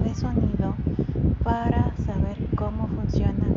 [0.00, 0.74] de sonido
[1.42, 3.47] para saber cómo funciona